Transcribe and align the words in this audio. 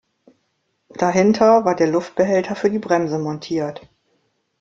Dahinter 0.89 1.63
war 1.63 1.75
der 1.75 1.85
Luftbehälter 1.85 2.55
für 2.55 2.71
die 2.71 2.79
Bremse 2.79 3.19
montiert. 3.19 3.87